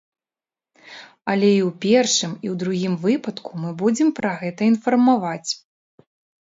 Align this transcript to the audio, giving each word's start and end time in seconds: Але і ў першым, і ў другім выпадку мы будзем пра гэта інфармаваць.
Але 1.33 1.49
і 1.57 1.59
ў 1.65 1.67
першым, 1.85 2.31
і 2.33 2.47
ў 2.53 2.57
другім 2.65 2.93
выпадку 3.05 3.51
мы 3.67 3.77
будзем 3.85 4.13
пра 4.23 4.35
гэта 4.43 4.61
інфармаваць. 4.73 5.51